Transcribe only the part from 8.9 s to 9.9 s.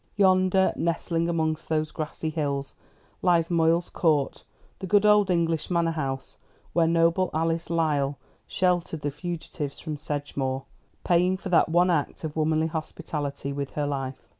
the fugitives